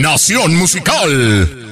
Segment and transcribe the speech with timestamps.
[0.00, 1.67] Nación Musical.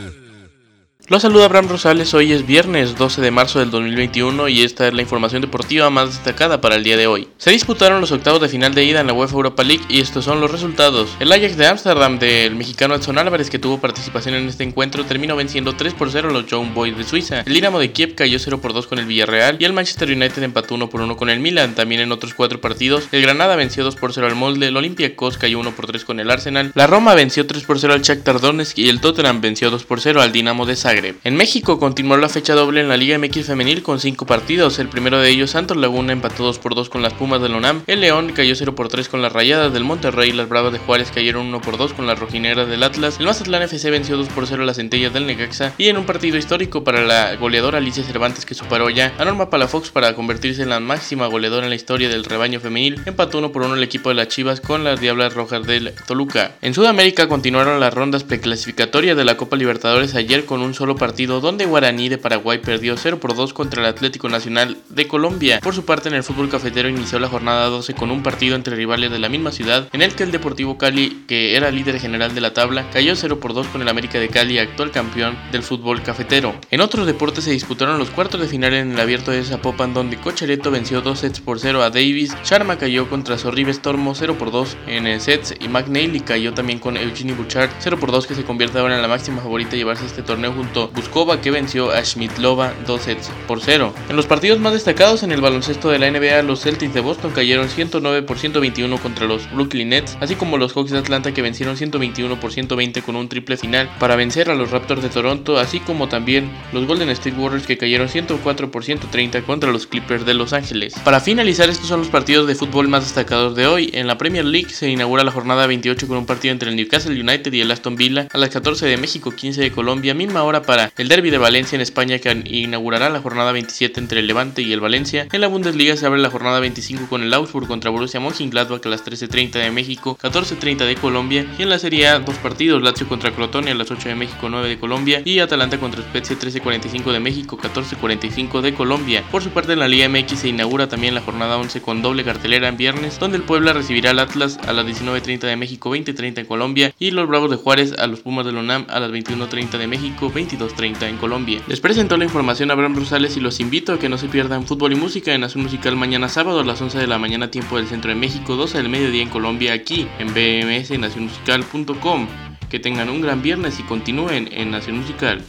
[1.08, 4.92] Los saluda Abraham Rosales, hoy es viernes 12 de marzo del 2021 y esta es
[4.92, 7.28] la información deportiva más destacada para el día de hoy.
[7.38, 10.24] Se disputaron los octavos de final de ida en la UEFA Europa League y estos
[10.24, 11.16] son los resultados.
[11.20, 15.36] El Ajax de Ámsterdam del mexicano Edson Álvarez que tuvo participación en este encuentro terminó
[15.36, 17.42] venciendo 3 por 0 a los Young Boys de Suiza.
[17.42, 20.42] El Dinamo de Kiev cayó 0 por 2 con el Villarreal y el Manchester United
[20.42, 21.76] empató 1 por 1 con el Milan.
[21.76, 25.38] También en otros cuatro partidos, el Granada venció 2 por 0 al Molde, el Olympiacos
[25.38, 28.40] cayó 1 por 3 con el Arsenal, la Roma venció 3 por 0 al Shakhtar
[28.40, 30.95] Donetsk y el Tottenham venció 2 por 0 al Dinamo de Zagreb.
[31.24, 34.78] En México continuó la fecha doble en la Liga MX femenil con 5 partidos.
[34.78, 37.82] El primero de ellos, Santos Laguna empató 2 por 2 con las Pumas del UNAM.
[37.86, 40.32] El León cayó 0 por 3 con las Rayadas del Monterrey.
[40.32, 43.16] Las Bravas de Juárez cayeron 1 por 2 con las Rojineras del Atlas.
[43.20, 45.74] El Mazatlán FC venció 2 por 0 a las Centellas del Necaxa.
[45.76, 49.50] Y en un partido histórico para la goleadora Alicia Cervantes que superó ya a Norma
[49.50, 53.52] Palafox para convertirse en la máxima goleadora en la historia del rebaño femenil, empató 1
[53.52, 56.52] por 1 el equipo de las Chivas con las Diablas Rojas del Toluca.
[56.62, 61.40] En Sudamérica continuaron las rondas preclasificatorias de la Copa Libertadores ayer con un solo partido
[61.40, 65.58] donde Guaraní de Paraguay perdió 0 por 2 contra el Atlético Nacional de Colombia.
[65.60, 68.76] Por su parte, en el fútbol cafetero inició la jornada 12 con un partido entre
[68.76, 72.34] rivales de la misma ciudad, en el que el Deportivo Cali, que era líder general
[72.34, 75.62] de la tabla, cayó 0 por 2 con el América de Cali, actual campeón del
[75.62, 76.54] fútbol cafetero.
[76.70, 80.18] En otros deportes se disputaron los cuartos de final en el abierto de Zapopan, donde
[80.18, 84.50] Cochereto venció 2 sets por 0 a Davis, Sharma cayó contra Sorribes Tormo 0 por
[84.50, 88.34] 2 en el sets y McNeely cayó también con Eugenie Bouchard 0 por 2 que
[88.34, 91.50] se convierte ahora en la máxima favorita a llevarse este torneo junto a Buskova que
[91.50, 93.94] venció a Schmidt Lova 2 sets por 0.
[94.08, 97.32] En los partidos más destacados en el baloncesto de la NBA, los Celtics de Boston
[97.32, 101.42] cayeron 109 por 121 contra los Brooklyn Nets, así como los Hawks de Atlanta que
[101.42, 105.58] vencieron 121 por 120 con un triple final para vencer a los Raptors de Toronto,
[105.58, 110.24] así como también los Golden State Warriors que cayeron 104 por 130 contra los Clippers
[110.24, 110.94] de Los Ángeles.
[111.04, 113.90] Para finalizar, estos son los partidos de fútbol más destacados de hoy.
[113.92, 117.20] En la Premier League se inaugura la jornada 28 con un partido entre el Newcastle
[117.20, 120.62] United y el Aston Villa a las 14 de México, 15 de Colombia, misma hora
[120.66, 124.62] para el Derby de Valencia en España que inaugurará la jornada 27 entre el Levante
[124.62, 125.26] y el Valencia.
[125.32, 128.88] En la Bundesliga se abre la jornada 25 con el Augsburg contra Borussia Mönchengladbach a
[128.88, 131.46] las 13.30 de México, 14.30 de Colombia.
[131.58, 134.48] Y en la Serie A, dos partidos, Lazio contra Crotone a las 8 de México,
[134.48, 135.22] 9 de Colombia.
[135.24, 139.24] Y Atalanta contra Spezia, 13.45 de México, 14.45 de Colombia.
[139.30, 142.24] Por su parte, en la Liga MX se inaugura también la jornada 11 con doble
[142.24, 146.38] cartelera en viernes, donde el Puebla recibirá al Atlas a las 19.30 de México, 20.30
[146.38, 146.92] en Colombia.
[146.98, 150.30] Y los Bravos de Juárez a los Pumas de Lonam a las 21.30 de México,
[150.58, 151.62] 22.30 en Colombia.
[151.66, 154.92] Les presento la información Abraham Rosales y los invito a que no se pierdan fútbol
[154.92, 157.88] y música en Nación Musical mañana sábado a las 11 de la mañana tiempo del
[157.88, 162.28] centro de México, 12 del mediodía en Colombia aquí en BMS Nacionmusical.com.
[162.70, 165.44] Que tengan un gran viernes y continúen en Nación Musical.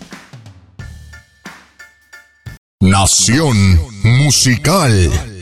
[2.79, 5.36] Nación Musical.